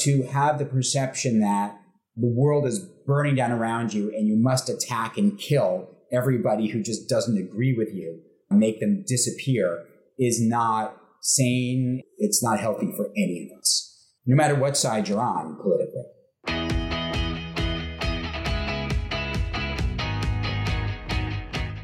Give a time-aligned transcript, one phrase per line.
[0.00, 1.80] to have the perception that
[2.16, 6.82] the world is burning down around you and you must attack and kill everybody who
[6.82, 9.84] just doesn't agree with you, make them disappear,
[10.18, 12.02] is not sane.
[12.18, 16.04] It's not healthy for any of us, no matter what side you're on politically.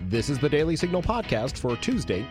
[0.09, 2.27] This is the Daily Signal podcast for Tuesday,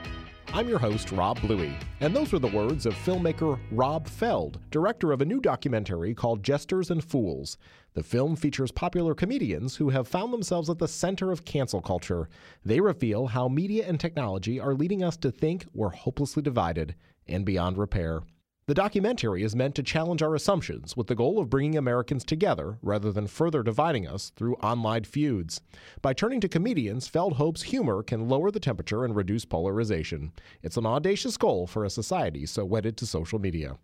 [0.56, 5.12] I'm your host, Rob Bluey, and those were the words of filmmaker Rob Feld, director
[5.12, 7.58] of a new documentary called Jesters and Fools.
[7.94, 12.30] The film features popular comedians who have found themselves at the center of cancel culture.
[12.64, 16.96] They reveal how media and technology are leading us to think we're hopelessly divided
[17.28, 18.22] and beyond repair.
[18.68, 22.80] The documentary is meant to challenge our assumptions with the goal of bringing Americans together
[22.82, 25.62] rather than further dividing us through online feuds.
[26.02, 30.32] By turning to comedians, Feld hopes humor can lower the temperature and reduce polarization.
[30.64, 33.78] It's an audacious goal for a society so wedded to social media.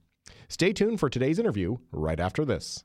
[0.48, 2.84] Stay tuned for today's interview right after this.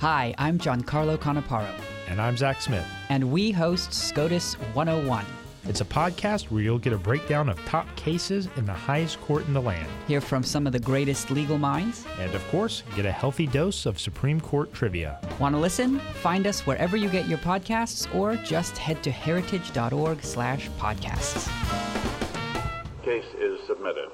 [0.00, 1.72] Hi, I'm Giancarlo Canaparo.
[2.08, 2.86] And I'm Zach Smith.
[3.10, 5.24] And we host SCOTUS 101
[5.68, 9.46] it's a podcast where you'll get a breakdown of top cases in the highest court
[9.46, 9.88] in the land.
[10.06, 12.06] Hear from some of the greatest legal minds.
[12.20, 15.20] And of course, get a healthy dose of Supreme Court trivia.
[15.38, 15.98] Want to listen?
[16.22, 21.48] Find us wherever you get your podcasts or just head to heritage.org slash podcasts.
[23.02, 24.08] Case is submitted.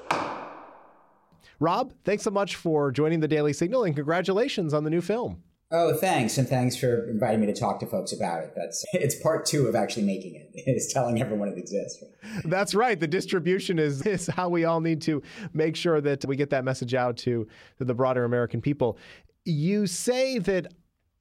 [1.59, 5.43] Rob, thanks so much for joining the Daily Signal and congratulations on the new film.
[5.75, 8.53] Oh, thanks, and thanks for inviting me to talk to folks about it.
[8.55, 10.51] That's it's part two of actually making it.
[10.67, 12.03] Is telling everyone it exists.
[12.45, 12.99] That's right.
[12.99, 16.63] The distribution is is how we all need to make sure that we get that
[16.63, 17.47] message out to,
[17.79, 18.99] to the broader American people.
[19.45, 20.73] You say that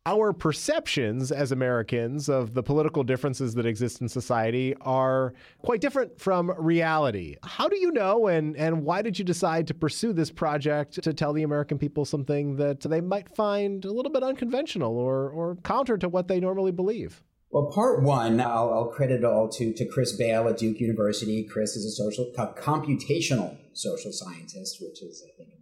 [0.05, 6.21] our perceptions as Americans of the political differences that exist in society are quite different
[6.21, 7.37] from reality.
[7.45, 11.13] How do you know and, and why did you decide to pursue this project to
[11.13, 15.57] tell the American people something that they might find a little bit unconventional or, or
[15.63, 17.23] counter to what they normally believe?
[17.51, 21.45] Well, part one, I'll, I'll credit it all to, to Chris Bail at Duke University.
[21.45, 25.53] Chris is a social, computational social scientist, which is, I think,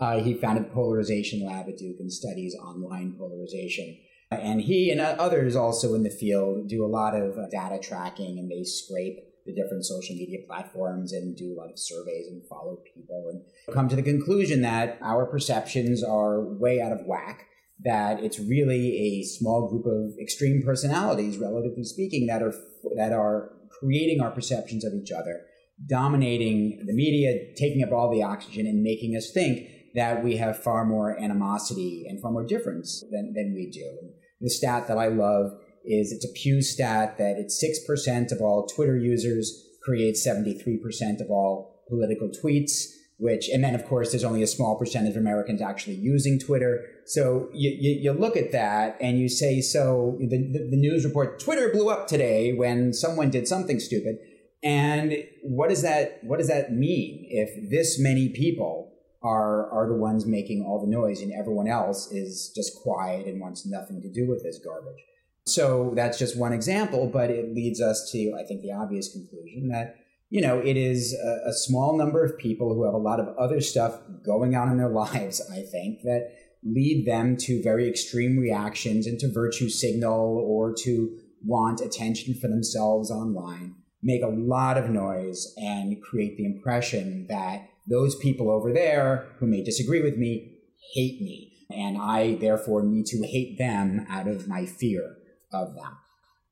[0.00, 3.96] uh, he founded Polarization Lab at Duke and studies online polarization.
[4.30, 8.38] And he and others also in the field do a lot of uh, data tracking
[8.38, 12.46] and they scrape the different social media platforms and do a lot of surveys and
[12.48, 17.46] follow people and come to the conclusion that our perceptions are way out of whack
[17.82, 22.52] that it's really a small group of extreme personalities relatively speaking that are
[22.96, 25.40] that are creating our perceptions of each other
[25.88, 30.62] dominating the media taking up all the oxygen and making us think that we have
[30.62, 34.10] far more animosity and far more difference than, than we do.
[34.40, 35.52] The stat that I love
[35.84, 41.30] is it's a Pew stat that it's 6% of all Twitter users create 73% of
[41.30, 42.84] all political tweets,
[43.18, 46.86] which, and then of course, there's only a small percentage of Americans actually using Twitter.
[47.06, 51.04] So you, you, you look at that and you say, so the, the, the news
[51.04, 54.16] report, Twitter blew up today when someone did something stupid.
[54.62, 58.89] And what does that, what does that mean if this many people
[59.22, 63.40] are are the ones making all the noise and everyone else is just quiet and
[63.40, 65.02] wants nothing to do with this garbage.
[65.46, 69.68] So that's just one example, but it leads us to I think the obvious conclusion
[69.68, 69.96] that
[70.30, 73.36] you know it is a, a small number of people who have a lot of
[73.36, 76.32] other stuff going on in their lives, I think, that
[76.62, 82.48] lead them to very extreme reactions and to virtue signal or to want attention for
[82.48, 88.72] themselves online, make a lot of noise and create the impression that those people over
[88.72, 90.56] there who may disagree with me
[90.94, 91.52] hate me.
[91.70, 95.16] And I therefore need to hate them out of my fear
[95.52, 95.98] of them.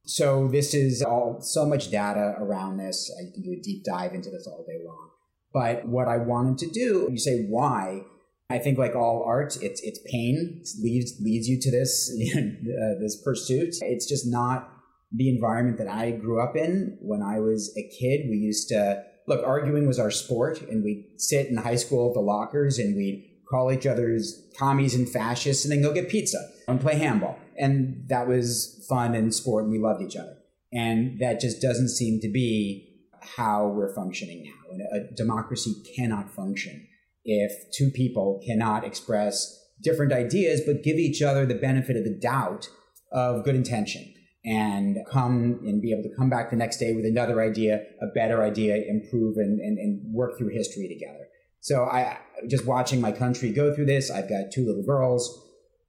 [0.04, 3.10] So this is all so much data around this.
[3.18, 5.10] I can do a deep dive into this all day long.
[5.52, 8.02] But what I wanted to do, you say why?
[8.50, 12.94] I think like all art, it's it's pain it leads leads you to this uh,
[13.00, 13.74] this pursuit.
[13.82, 14.70] It's just not
[15.12, 18.28] the environment that I grew up in when I was a kid.
[18.30, 22.14] We used to look, arguing was our sport, and we'd sit in high school at
[22.14, 26.38] the lockers and we'd call each other's commies and fascists and then go get pizza
[26.66, 27.38] and play handball.
[27.56, 30.36] And that was fun and sport, and we loved each other.
[30.72, 32.88] And that just doesn't seem to be
[33.20, 34.72] how we're functioning now.
[34.72, 36.86] And a democracy cannot function
[37.24, 42.18] if two people cannot express different ideas but give each other the benefit of the
[42.20, 42.68] doubt
[43.12, 44.12] of good intention
[44.44, 48.06] and come and be able to come back the next day with another idea, a
[48.14, 51.26] better idea, improve and, and, and work through history together.
[51.60, 52.18] So I
[52.48, 54.10] just watching my country go through this.
[54.10, 55.28] I've got two little girls,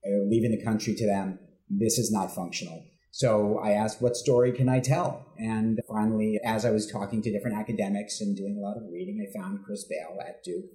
[0.06, 1.40] uh, leaving the country to them.
[1.70, 2.84] This is not functional.
[3.12, 5.26] So I asked, what story can I tell?
[5.38, 9.26] And finally, as I was talking to different academics and doing a lot of reading,
[9.26, 10.66] I found Chris Bail at Duke.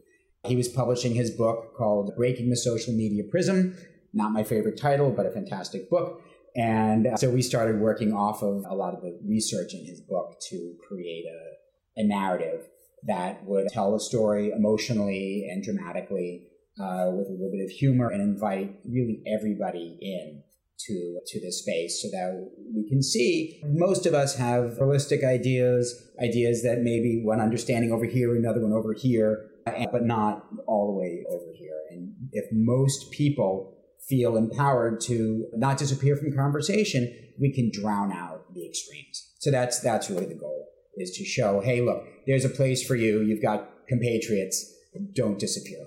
[0.47, 3.77] He was publishing his book called Breaking the Social Media Prism.
[4.13, 6.23] Not my favorite title, but a fantastic book.
[6.57, 10.37] And so we started working off of a lot of the research in his book
[10.51, 12.67] to create a, a narrative
[13.07, 16.47] that would tell a story emotionally and dramatically
[16.81, 20.43] uh, with a little bit of humor and invite really everybody in
[20.87, 26.11] to to this space so that we can see most of us have holistic ideas
[26.21, 30.99] ideas that maybe one understanding over here another one over here but not all the
[30.99, 31.81] way over here.
[31.91, 33.74] And if most people
[34.09, 39.81] feel empowered to not disappear from conversation we can drown out the extremes so that's
[39.81, 43.43] that's really the goal is to show hey look there's a place for you you've
[43.43, 44.73] got compatriots
[45.15, 45.87] don't disappear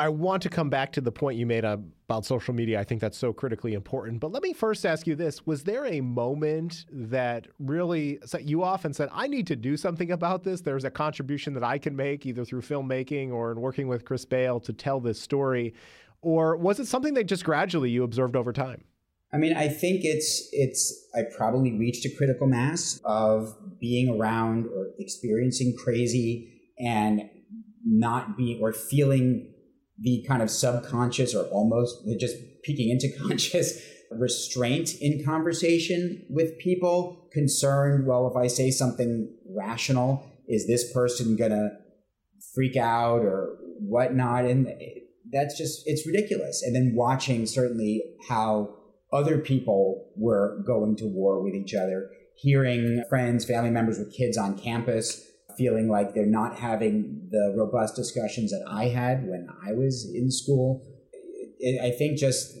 [0.00, 2.80] I want to come back to the point you made about social media.
[2.80, 4.18] I think that's so critically important.
[4.18, 8.62] But let me first ask you this Was there a moment that really set you
[8.62, 10.62] off and said, I need to do something about this?
[10.62, 14.24] There's a contribution that I can make either through filmmaking or in working with Chris
[14.24, 15.74] Bail, to tell this story?
[16.22, 18.84] Or was it something that just gradually you observed over time?
[19.32, 24.66] I mean, I think it's it's I probably reached a critical mass of being around
[24.66, 27.22] or experiencing crazy and
[27.84, 29.54] not being or feeling
[29.98, 33.80] the kind of subconscious or almost just peeking into conscious
[34.10, 41.36] restraint in conversation with people, concerned, well, if I say something rational, is this person
[41.50, 41.70] to
[42.54, 44.44] freak out or whatnot?
[44.46, 44.68] And
[45.32, 46.62] that's just, it's ridiculous.
[46.62, 48.76] And then watching certainly how
[49.12, 54.38] other people were going to war with each other, hearing friends, family members with kids
[54.38, 55.26] on campus
[55.60, 60.30] feeling like they're not having the robust discussions that I had when I was in
[60.30, 60.86] school.
[61.58, 62.56] It, I think just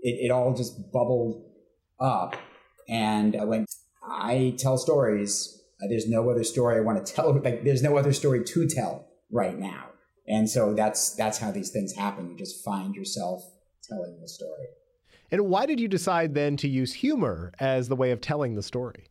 [0.00, 1.44] it, it all just bubbled
[2.00, 2.36] up.
[2.88, 3.66] And when
[4.02, 7.32] I tell stories, there's no other story I want to tell.
[7.44, 9.91] Like there's no other story to tell right now.
[10.26, 12.30] And so that's that's how these things happen.
[12.30, 13.42] You just find yourself
[13.88, 14.66] telling the story.
[15.30, 18.62] And why did you decide then to use humor as the way of telling the
[18.62, 19.06] story?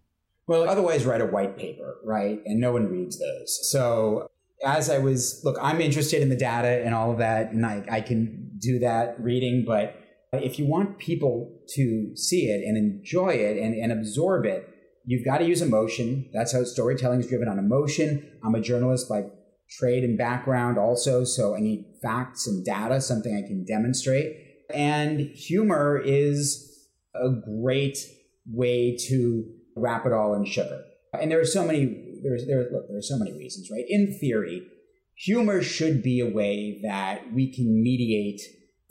[0.48, 2.40] Well, otherwise, write a white paper, right?
[2.46, 3.70] And no one reads those.
[3.70, 4.30] So,
[4.66, 7.84] as I was, look, I'm interested in the data and all of that, and I,
[7.90, 9.96] I can do that reading, but
[10.34, 14.68] if you want people to see it and enjoy it and, and absorb it,
[15.06, 16.30] you've got to use emotion.
[16.34, 18.40] That's how storytelling is driven on emotion.
[18.44, 19.26] I'm a journalist by
[19.72, 24.36] trade and background also, so I need facts and data, something I can demonstrate.
[24.74, 27.98] And humor is a great
[28.46, 29.46] way to
[29.76, 30.84] wrap it all in sugar.
[31.20, 33.86] And there are so many there's there look there are so many reasons, right?
[33.88, 34.68] In theory,
[35.16, 38.42] humor should be a way that we can mediate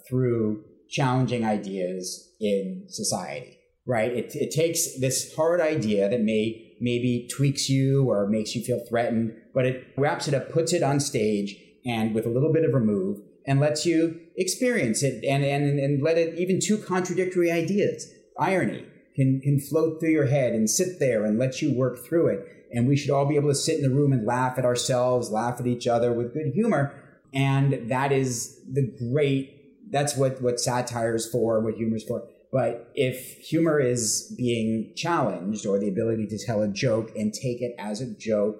[0.09, 4.13] through challenging ideas in society, right?
[4.13, 8.85] It, it takes this hard idea that may maybe tweaks you or makes you feel
[8.89, 12.65] threatened, but it wraps it up, puts it on stage, and with a little bit
[12.65, 17.51] of remove, and lets you experience it and, and, and let it even two contradictory
[17.51, 18.85] ideas, irony,
[19.17, 22.69] can, can float through your head and sit there and let you work through it.
[22.73, 25.31] And we should all be able to sit in the room and laugh at ourselves,
[25.31, 26.95] laugh at each other with good humor.
[27.35, 32.29] And that is the great, that's what, what satire is for, what humor is for.
[32.53, 37.63] But if humor is being challenged or the ability to tell a joke and take
[37.63, 38.57] it as a joke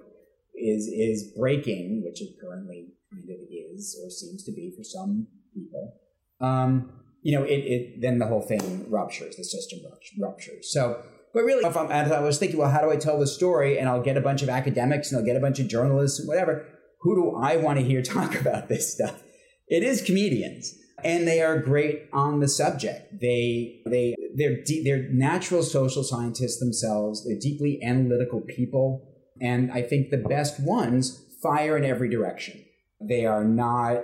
[0.55, 5.27] is, is breaking, which it currently kind of is or seems to be for some
[5.53, 5.93] people,
[6.39, 9.79] um, you know, it, it then the whole thing ruptures, the system
[10.19, 10.71] ruptures.
[10.71, 13.77] So, but really, if I'm, I was thinking, well, how do I tell the story?
[13.77, 16.27] And I'll get a bunch of academics and I'll get a bunch of journalists and
[16.27, 16.67] whatever.
[17.01, 19.21] Who do I want to hear talk about this stuff?
[19.67, 23.19] It is comedians, and they are great on the subject.
[23.19, 27.25] They they they're de- they're natural social scientists themselves.
[27.25, 29.07] They're deeply analytical people,
[29.41, 32.63] and I think the best ones fire in every direction.
[33.01, 34.03] They are not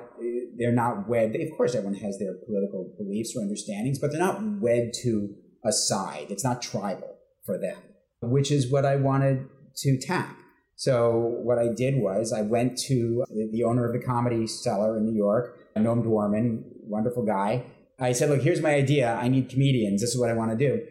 [0.57, 1.35] they're not wed.
[1.35, 5.71] Of course, everyone has their political beliefs or understandings, but they're not wed to a
[5.71, 6.27] side.
[6.29, 7.77] It's not tribal for them,
[8.21, 10.35] which is what I wanted to tap.
[10.77, 15.05] So what I did was I went to the owner of the Comedy Cellar in
[15.05, 17.65] New York, Noam Dworman, wonderful guy.
[17.99, 19.15] I said, look, here's my idea.
[19.15, 20.01] I need comedians.
[20.01, 20.85] This is what I want to do.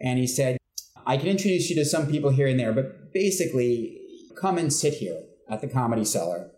[0.00, 0.56] And he said,
[1.04, 4.00] I can introduce you to some people here and there, but basically
[4.40, 6.50] come and sit here at the Comedy Cellar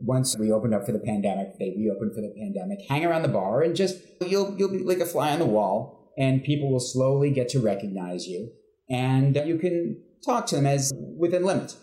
[0.00, 3.28] once we opened up for the pandemic, they reopened for the pandemic, hang around the
[3.28, 6.80] bar and just you'll you'll be like a fly on the wall and people will
[6.80, 8.50] slowly get to recognize you
[8.88, 11.76] and you can talk to them as within limits.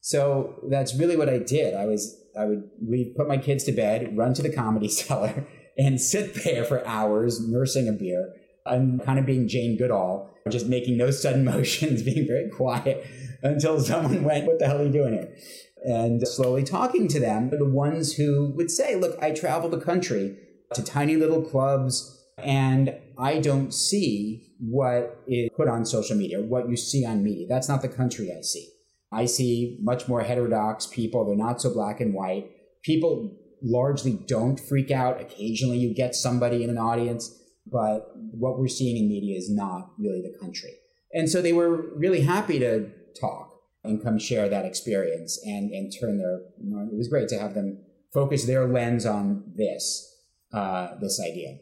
[0.00, 1.74] So that's really what I did.
[1.74, 5.46] I was I would leave, put my kids to bed, run to the comedy cellar,
[5.76, 8.34] and sit there for hours nursing a beer
[8.66, 13.06] I'm kind of being Jane Goodall, just making no sudden motions, being very quiet
[13.42, 15.34] until someone went, What the hell are you doing here?
[15.82, 20.36] And slowly talking to them, the ones who would say, Look, I travel the country
[20.74, 26.68] to tiny little clubs, and I don't see what is put on social media, what
[26.68, 27.46] you see on media.
[27.48, 28.68] That's not the country I see.
[29.12, 31.26] I see much more heterodox people.
[31.26, 32.50] They're not so black and white.
[32.82, 35.20] People largely don't freak out.
[35.20, 37.36] Occasionally you get somebody in an audience,
[37.66, 40.72] but what we're seeing in media is not really the country.
[41.12, 42.90] And so they were really happy to
[43.20, 43.52] talk
[43.82, 47.38] and come share that experience and, and turn their, you know, it was great to
[47.38, 47.82] have them
[48.14, 50.18] focus their lens on this,
[50.52, 51.58] uh, this idea.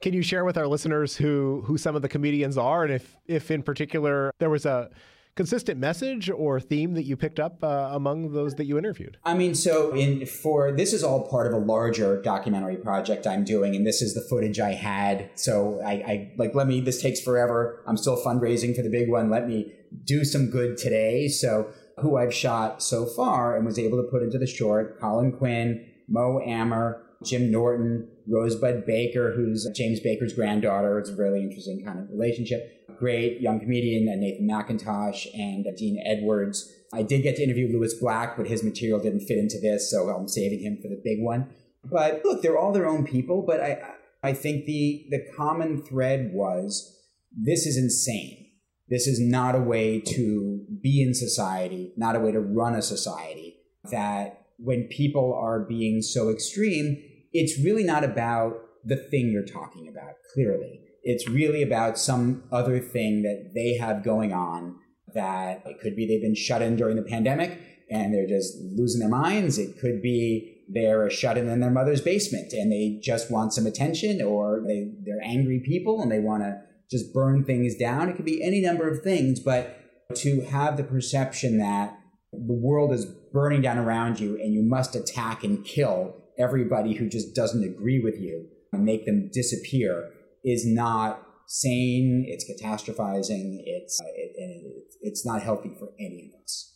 [0.00, 3.16] Can you share with our listeners who who some of the comedians are, and if
[3.26, 4.90] if in particular there was a
[5.38, 9.16] consistent message or theme that you picked up uh, among those that you interviewed?
[9.24, 13.44] I mean, so in for this is all part of a larger documentary project I'm
[13.44, 15.30] doing, and this is the footage I had.
[15.36, 16.80] So I, I like let me.
[16.80, 17.84] This takes forever.
[17.86, 19.30] I'm still fundraising for the big one.
[19.30, 19.72] Let me
[20.04, 21.28] do some good today.
[21.28, 25.30] So who I've shot so far and was able to put into the short: Colin
[25.30, 30.98] Quinn, Mo Amer, Jim Norton, Rosebud Baker, who's James Baker's granddaughter.
[30.98, 35.70] It's a really interesting kind of relationship great young comedian, uh, Nathan Macintosh, and uh,
[35.76, 36.70] Dean Edwards.
[36.92, 40.08] I did get to interview Lewis Black, but his material didn't fit into this, so
[40.08, 41.48] I'm saving him for the big one.
[41.84, 43.78] But look, they're all their own people, but I,
[44.22, 46.96] I think the, the common thread was
[47.36, 48.46] this is insane.
[48.88, 52.82] This is not a way to be in society, not a way to run a
[52.82, 53.56] society.
[53.90, 56.96] That when people are being so extreme,
[57.32, 60.80] it's really not about the thing you're talking about, clearly.
[61.10, 64.76] It's really about some other thing that they have going on
[65.14, 67.58] that it could be they've been shut in during the pandemic
[67.90, 69.56] and they're just losing their minds.
[69.56, 73.64] It could be they're shut in in their mother's basement and they just want some
[73.64, 76.60] attention or they, they're angry people and they want to
[76.90, 78.10] just burn things down.
[78.10, 79.80] It could be any number of things, but
[80.14, 81.98] to have the perception that
[82.34, 87.08] the world is burning down around you and you must attack and kill everybody who
[87.08, 90.10] just doesn't agree with you and make them disappear
[90.44, 92.24] is not sane.
[92.28, 93.62] It's catastrophizing.
[93.64, 96.74] It's uh, it, it, it's not healthy for any of us,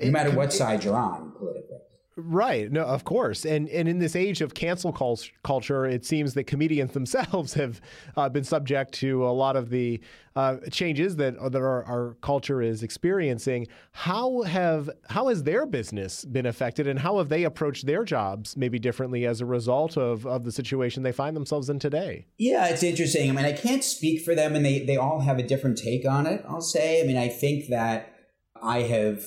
[0.00, 1.78] no matter what side you're on politically.
[2.16, 2.70] Right.
[2.70, 3.44] No, of course.
[3.44, 4.92] And and in this age of cancel
[5.42, 7.80] culture, it seems that comedians themselves have
[8.16, 10.00] uh, been subject to a lot of the
[10.36, 13.66] uh, changes that that our, our culture is experiencing.
[13.92, 18.56] How have how has their business been affected, and how have they approached their jobs
[18.56, 22.26] maybe differently as a result of of the situation they find themselves in today?
[22.38, 23.28] Yeah, it's interesting.
[23.28, 26.06] I mean, I can't speak for them, and they they all have a different take
[26.06, 26.44] on it.
[26.48, 27.02] I'll say.
[27.02, 28.14] I mean, I think that
[28.62, 29.24] I have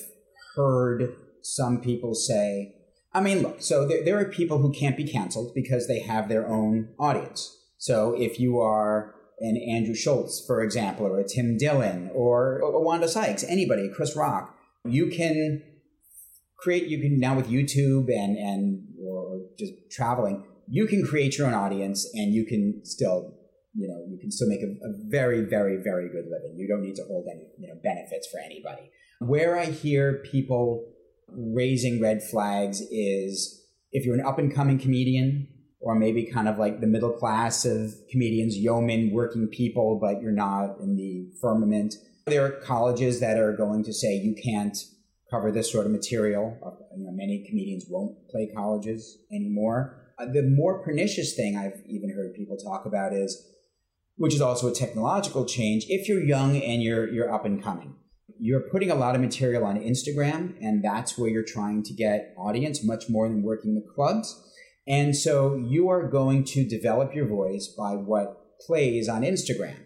[0.56, 2.74] heard some people say
[3.18, 6.28] I mean, look, so there, there are people who can't be canceled because they have
[6.28, 7.52] their own audience.
[7.76, 12.80] So if you are an Andrew Schulz, for example, or a Tim Dillon, or a
[12.80, 15.64] Wanda Sykes, anybody, Chris Rock, you can
[16.60, 21.48] create, you can now with YouTube and, and, or just traveling, you can create your
[21.48, 23.34] own audience and you can still,
[23.74, 26.56] you know, you can still make a, a very, very, very good living.
[26.56, 28.92] You don't need to hold any, you know, benefits for anybody.
[29.18, 30.94] Where I hear people
[31.32, 35.48] raising red flags is if you're an up and coming comedian
[35.80, 40.32] or maybe kind of like the middle class of comedians, yeomen, working people, but you're
[40.32, 41.94] not in the firmament.
[42.26, 44.76] There are colleges that are going to say you can't
[45.30, 46.58] cover this sort of material.
[46.64, 50.12] Uh, you know, many comedians won't play colleges anymore.
[50.18, 53.46] Uh, the more pernicious thing I've even heard people talk about is,
[54.16, 55.86] which is also a technological change.
[55.88, 57.94] If you're young and you're you're up and coming,
[58.40, 62.34] you're putting a lot of material on Instagram, and that's where you're trying to get
[62.36, 64.44] audience much more than working the clubs.
[64.86, 69.76] And so you are going to develop your voice by what plays on Instagram.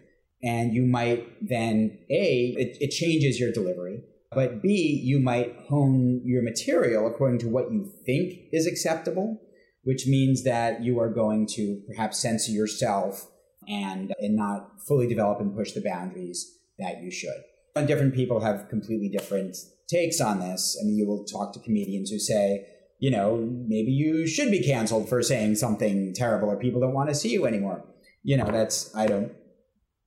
[0.41, 6.21] And you might then, A, it, it changes your delivery, but B, you might hone
[6.25, 9.41] your material according to what you think is acceptable,
[9.83, 13.29] which means that you are going to perhaps censor yourself
[13.67, 17.41] and, and not fully develop and push the boundaries that you should.
[17.75, 20.77] And different people have completely different takes on this.
[20.79, 22.67] I mean, you will talk to comedians who say,
[22.99, 23.37] you know,
[23.67, 27.29] maybe you should be canceled for saying something terrible or people don't want to see
[27.29, 27.83] you anymore.
[28.21, 29.31] You know, that's, I don't,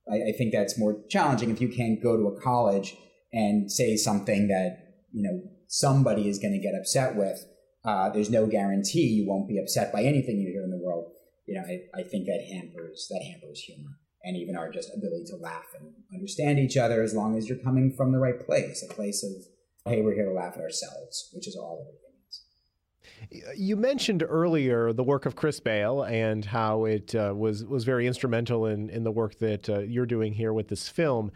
[0.09, 2.95] I, I think that's more challenging if you can't go to a college
[3.33, 7.45] and say something that, you know, somebody is going to get upset with.
[7.83, 11.11] Uh, there's no guarantee you won't be upset by anything you hear in the world.
[11.47, 13.91] You know, I, I think that hampers, that hampers humor
[14.27, 17.57] and even our just ability to laugh and understand each other as long as you're
[17.57, 19.31] coming from the right place, a place of,
[19.89, 23.57] hey, we're here to laugh at ourselves, which is all everything is.
[23.57, 28.05] You mentioned earlier the work of Chris Bail and how it uh, was was very
[28.05, 31.31] instrumental in in the work that uh, you're doing here with this film.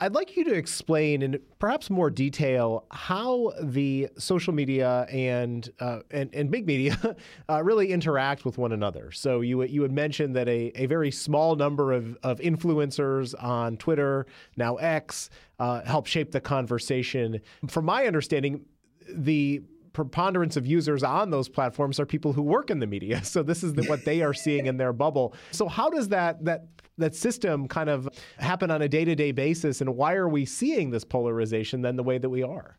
[0.00, 6.00] I'd like you to explain in perhaps more detail how the social media and uh,
[6.12, 7.16] and, and, big media
[7.48, 9.10] uh, really interact with one another.
[9.10, 13.76] So you you had mentioned that a, a very small number of, of influencers on
[13.76, 14.26] Twitter,
[14.56, 17.40] now X, uh, help shape the conversation.
[17.66, 18.66] From my understanding,
[19.12, 19.62] the
[19.92, 23.20] preponderance of users on those platforms are people who work in the media.
[23.28, 25.34] So this is the, what they are seeing in their bubble.
[25.50, 29.96] So how does that that that system kind of happen on a day-to-day basis and
[29.96, 32.78] why are we seeing this polarization then the way that we are?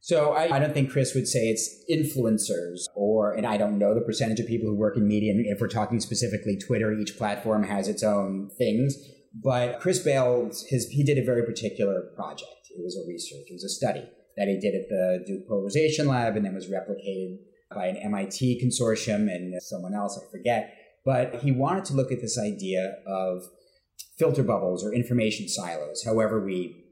[0.00, 3.94] So I, I, don't think Chris would say it's influencers or, and I don't know
[3.94, 5.32] the percentage of people who work in media.
[5.32, 8.96] And if we're talking specifically Twitter, each platform has its own things.
[9.34, 12.70] But Chris Bail, his, he did a very particular project.
[12.70, 16.06] It was a research, it was a study that he did at the Duke Polarization
[16.06, 17.38] Lab and then was replicated
[17.74, 20.72] by an MIT consortium and someone else, I forget.
[21.08, 23.44] But he wanted to look at this idea of
[24.18, 26.84] filter bubbles or information silos, however we,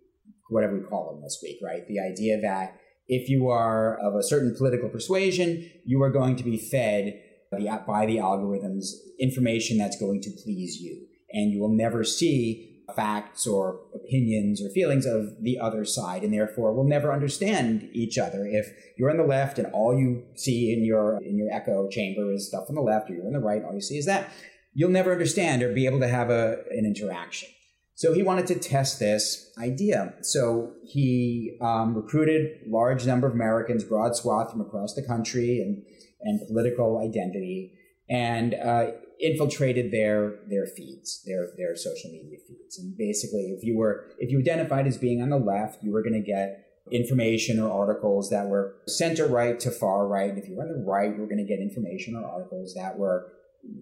[0.49, 1.87] whatever we call them this week, right?
[1.87, 6.45] The idea that if you are of a certain political persuasion, you are going to
[6.45, 7.21] be fed
[7.53, 8.87] by the algorithms
[9.21, 11.07] information that's going to please you.
[11.33, 16.33] And you will never see facts or opinions or feelings of the other side and
[16.33, 18.47] therefore will never understand each other.
[18.47, 22.33] If you're on the left and all you see in your in your echo chamber
[22.33, 24.07] is stuff on the left or you're on the right and all you see is
[24.07, 24.31] that
[24.73, 27.49] you'll never understand or be able to have a, an interaction.
[27.95, 30.15] So he wanted to test this idea.
[30.21, 35.83] So he um, recruited large number of americans broad swath from across the country and
[36.21, 37.73] and political identity.
[38.09, 42.79] And uh, infiltrated their their feeds, their their social media feeds.
[42.79, 46.03] And basically, if you were if you identified as being on the left, you were
[46.03, 50.31] going to get information or articles that were center right to far right.
[50.31, 52.75] And if you were on the right, you were going to get information or articles
[52.75, 53.33] that were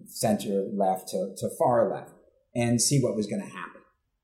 [0.05, 2.11] center left to, to far left
[2.55, 3.81] and see what was going to happen.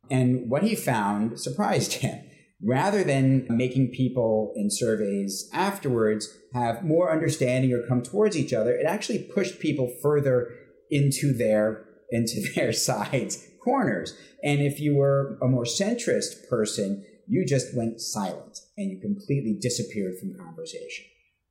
[0.10, 2.26] And what he found surprised him.
[2.64, 8.72] Rather than making people in surveys afterwards have more understanding or come towards each other,
[8.76, 10.54] it actually pushed people further
[10.92, 14.16] into their into their sides corners.
[14.44, 19.58] And if you were a more centrist person, you just went silent and you completely
[19.60, 21.06] disappeared from conversation.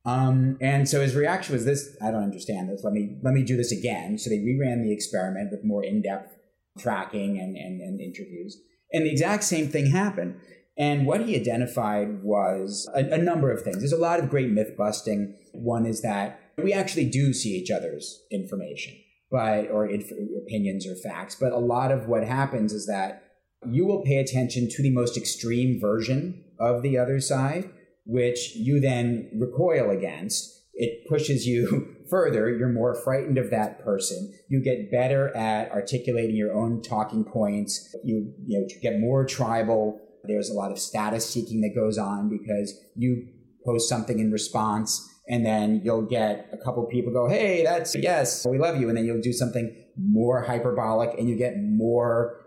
[0.04, 2.82] Um, and so his reaction was this: I don't understand this.
[2.82, 4.18] Let me let me do this again.
[4.18, 6.36] So they reran the experiment with more in-depth
[6.78, 8.56] tracking and, and, and interviews,
[8.92, 10.36] and the exact same thing happened.
[10.78, 13.78] And what he identified was a, a number of things.
[13.78, 15.36] There's a lot of great myth busting.
[15.52, 18.94] One is that we actually do see each other's information
[19.30, 20.10] but or inf-
[20.44, 21.36] opinions or facts.
[21.38, 23.22] But a lot of what happens is that
[23.68, 27.70] you will pay attention to the most extreme version of the other side,
[28.06, 30.56] which you then recoil against.
[30.74, 32.48] It pushes you further.
[32.50, 34.32] You're more frightened of that person.
[34.48, 37.94] You get better at articulating your own talking points.
[38.02, 40.00] You, you know, get more tribal.
[40.24, 43.26] There's a lot of status seeking that goes on because you
[43.64, 48.44] post something in response and then you'll get a couple people go, "Hey, that's yes,
[48.44, 52.46] we love you," and then you'll do something more hyperbolic, and you get more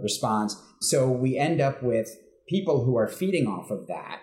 [0.00, 0.56] response.
[0.80, 2.08] So we end up with
[2.48, 4.20] people who are feeding off of that,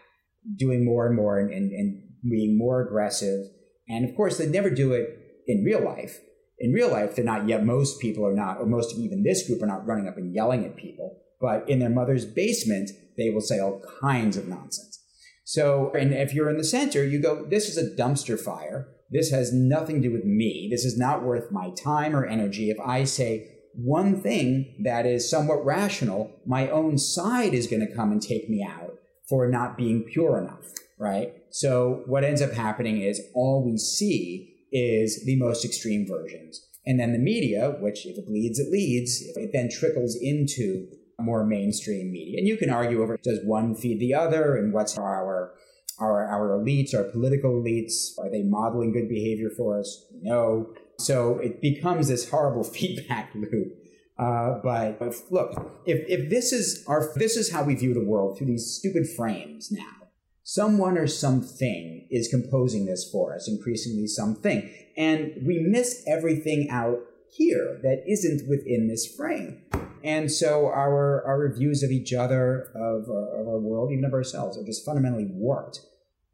[0.57, 3.45] doing more and more, and, and, and being more aggressive.
[3.89, 5.09] And of course, they never do it
[5.45, 6.21] in real life.
[6.59, 7.65] In real life, they're not yet.
[7.65, 10.33] Most people are not, or most of even this group are not running up and
[10.33, 11.19] yelling at people.
[11.41, 15.02] But in their mother's basement, they will say all kinds of nonsense.
[15.43, 18.87] So, and if you're in the center, you go, this is a dumpster fire.
[19.11, 20.67] This has nothing to do with me.
[20.71, 22.69] This is not worth my time or energy.
[22.69, 27.95] If I say one thing that is somewhat rational, my own side is going to
[27.95, 28.93] come and take me out
[29.29, 30.65] for not being pure enough,
[30.99, 31.33] right?
[31.49, 36.61] So what ends up happening is all we see is the most extreme versions.
[36.85, 40.87] And then the media, which if it bleeds, it leads, it then trickles into
[41.23, 42.37] more mainstream media.
[42.37, 45.53] And you can argue over does one feed the other and what's our
[45.99, 50.05] our our elites, our political elites, are they modeling good behavior for us?
[50.21, 50.73] No.
[50.99, 53.79] So it becomes this horrible feedback loop.
[54.17, 58.37] Uh, but look, if, if this is our this is how we view the world
[58.37, 60.07] through these stupid frames now,
[60.43, 66.99] someone or something is composing this for us, increasingly something, and we miss everything out
[67.35, 69.62] here that isn't within this frame.
[70.03, 74.13] And so our, our reviews of each other, of, uh, of our world, even of
[74.13, 75.79] ourselves, are just fundamentally warped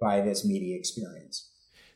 [0.02, 1.50] by this media experience.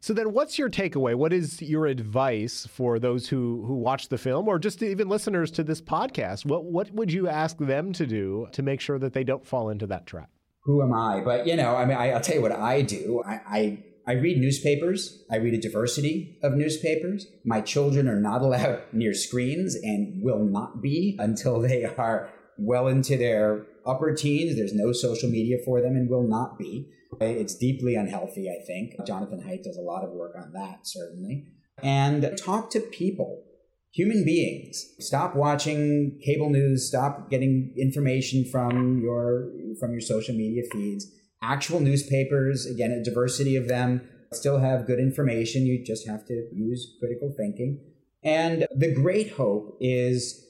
[0.04, 1.16] So then what's your takeaway?
[1.16, 5.50] What is your advice for those who who watch the film or just even listeners
[5.52, 6.46] to this podcast?
[6.46, 9.70] What what would you ask them to do to make sure that they don't fall
[9.70, 10.30] into that trap?
[10.66, 11.22] Who am I?
[11.22, 13.24] But you know, I mean I, will tell you what I do.
[13.26, 15.24] I, I I read newspapers.
[15.32, 17.28] I read a diversity of newspapers.
[17.46, 22.88] My children are not allowed near screens and will not be until they are well
[22.88, 24.56] into their upper teens.
[24.56, 26.90] There's no social media for them and will not be.
[27.22, 28.94] It's deeply unhealthy, I think.
[29.06, 31.46] Jonathan Haidt does a lot of work on that, certainly.
[31.82, 33.44] And talk to people,
[33.92, 34.84] human beings.
[35.00, 36.88] Stop watching cable news.
[36.88, 41.08] Stop getting information from your from your social media feeds.
[41.44, 45.66] Actual newspapers, again, a diversity of them, still have good information.
[45.66, 47.80] You just have to use critical thinking.
[48.24, 50.48] And the great hope is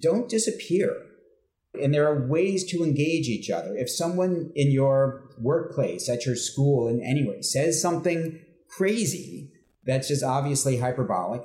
[0.00, 0.94] don't disappear
[1.80, 3.76] and there are ways to engage each other.
[3.76, 9.52] If someone in your workplace, at your school, in any way says something crazy
[9.84, 11.42] that's just obviously hyperbolic,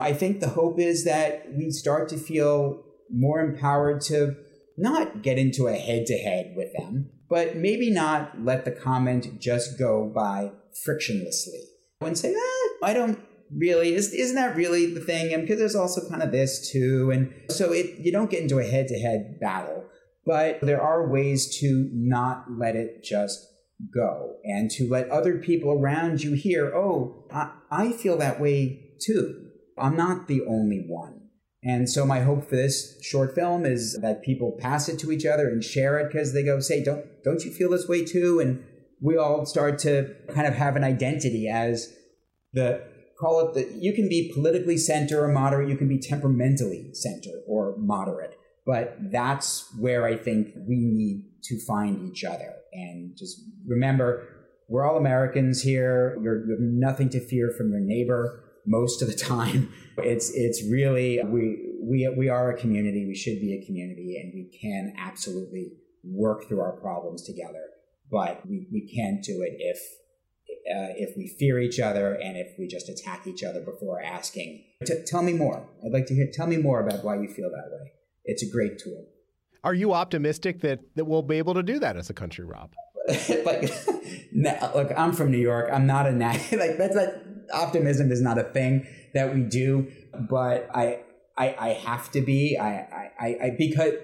[0.00, 4.36] I think the hope is that we start to feel more empowered to
[4.76, 9.40] not get into a head to head with them, but maybe not let the comment
[9.40, 10.50] just go by
[10.86, 11.60] frictionlessly.
[12.00, 13.18] And say, ah, I don't
[13.54, 15.32] really is isn't that really the thing?
[15.32, 18.58] And because there's also kind of this too and so it you don't get into
[18.58, 19.84] a head-to-head battle
[20.26, 23.46] but there are ways to not let it just
[23.94, 28.96] go and to let other people around you hear oh I, I feel that way
[29.00, 29.46] too.
[29.78, 31.27] I'm not the only one
[31.62, 35.26] and so my hope for this short film is that people pass it to each
[35.26, 38.40] other and share it because they go say don't don't you feel this way too
[38.40, 38.64] and
[39.00, 41.92] we all start to kind of have an identity as
[42.52, 42.82] the
[43.18, 47.40] call it that you can be politically center or moderate, you can be temperamentally center
[47.46, 48.36] or moderate.
[48.64, 52.54] But that's where I think we need to find each other.
[52.72, 54.28] And just remember,
[54.68, 56.18] we're all Americans here.
[56.22, 59.72] You're, you have nothing to fear from your neighbor most of the time.
[59.98, 63.06] It's it's really we we we are a community.
[63.06, 65.72] We should be a community, and we can absolutely
[66.04, 67.64] work through our problems together.
[68.10, 69.78] But we, we can't do it if
[70.70, 74.64] uh, if we fear each other and if we just attack each other before asking.
[74.84, 75.68] T- tell me more.
[75.84, 76.28] I'd like to hear.
[76.32, 77.92] Tell me more about why you feel that way.
[78.24, 79.06] It's a great tool.
[79.64, 82.72] Are you optimistic that, that we'll be able to do that as a country, Rob?
[83.44, 83.70] like,
[84.74, 85.70] look, I'm from New York.
[85.72, 89.90] I'm not a nat- like that's not optimism is not a thing that we do,
[90.28, 91.00] but I
[91.36, 92.58] I, I have to be.
[92.58, 93.94] I, I, I because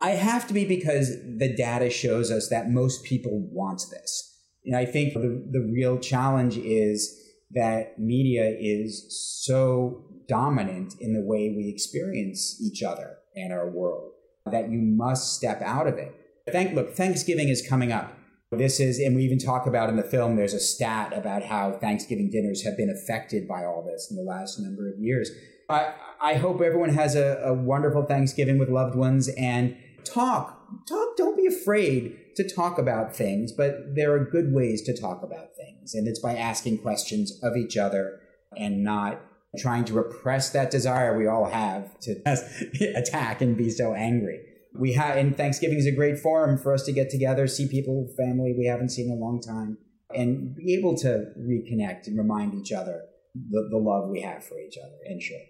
[0.00, 4.76] I have to be because the data shows us that most people want this and
[4.76, 7.16] I think the, the real challenge is
[7.52, 9.06] that media is
[9.44, 14.10] so dominant in the way we experience each other and our world
[14.50, 16.12] that you must step out of it.
[16.50, 18.12] Thank, look, Thanksgiving is coming up.
[18.52, 21.72] This is, and we even talk about in the film, there's a stat about how
[21.72, 25.30] Thanksgiving dinners have been affected by all this in the last number of years.
[25.68, 31.16] I, I hope everyone has a, a wonderful Thanksgiving with loved ones and talk, talk,
[31.16, 35.56] don't be afraid to talk about things, but there are good ways to talk about
[35.56, 35.94] things.
[35.94, 38.20] And it's by asking questions of each other
[38.56, 39.20] and not
[39.58, 42.20] trying to repress that desire we all have to
[42.96, 44.40] attack and be so angry.
[44.78, 48.08] We have, and Thanksgiving is a great forum for us to get together, see people,
[48.16, 49.78] family we haven't seen in a long time,
[50.14, 53.02] and be able to reconnect and remind each other
[53.34, 55.44] the, the love we have for each other and share.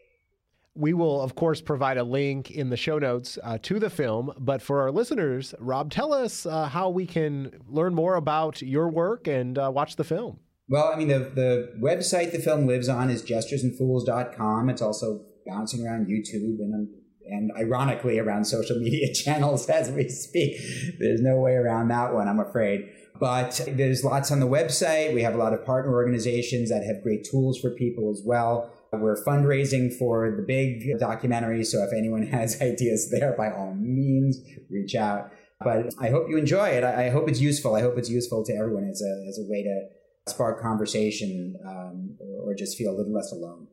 [0.75, 4.33] We will, of course, provide a link in the show notes uh, to the film.
[4.39, 8.91] But for our listeners, Rob, tell us uh, how we can learn more about your
[8.91, 10.39] work and uh, watch the film.
[10.69, 14.69] Well, I mean, the, the website the film lives on is jestersandfools.com.
[14.69, 16.89] It's also bouncing around YouTube and,
[17.29, 20.61] and ironically around social media channels as we speak.
[20.99, 22.91] There's no way around that one, I'm afraid.
[23.19, 25.15] But there's lots on the website.
[25.15, 28.71] We have a lot of partner organizations that have great tools for people as well.
[28.93, 34.39] We're fundraising for the big documentary, so if anyone has ideas there, by all means,
[34.71, 35.33] reach out.
[35.61, 36.85] But I hope you enjoy it.
[36.85, 37.75] I hope it's useful.
[37.75, 39.87] I hope it's useful to everyone as a, as a way to
[40.31, 43.69] spark conversation um, or just feel a little less alone.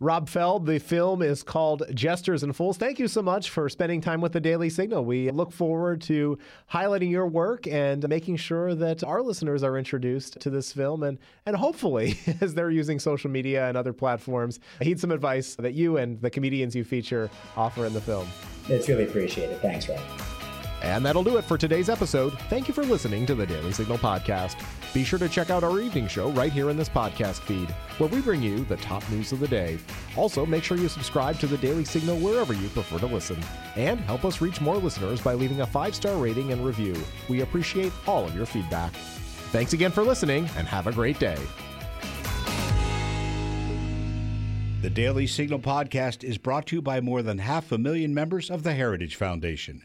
[0.00, 2.76] Rob Feld, the film is called Jesters and Fools.
[2.76, 5.04] Thank you so much for spending time with the Daily Signal.
[5.04, 6.38] We look forward to
[6.72, 11.18] highlighting your work and making sure that our listeners are introduced to this film and,
[11.46, 15.96] and hopefully, as they're using social media and other platforms, heed some advice that you
[15.96, 18.28] and the comedians you feature offer in the film.
[18.68, 19.60] It's really appreciated.
[19.60, 20.00] Thanks, Rob.
[20.82, 22.38] And that'll do it for today's episode.
[22.48, 24.56] Thank you for listening to the Daily Signal podcast.
[24.94, 28.08] Be sure to check out our evening show right here in this podcast feed, where
[28.08, 29.78] we bring you the top news of the day.
[30.16, 33.38] Also, make sure you subscribe to the Daily Signal wherever you prefer to listen.
[33.76, 36.94] And help us reach more listeners by leaving a five star rating and review.
[37.28, 38.92] We appreciate all of your feedback.
[39.50, 41.38] Thanks again for listening, and have a great day.
[44.80, 48.48] The Daily Signal podcast is brought to you by more than half a million members
[48.48, 49.84] of the Heritage Foundation.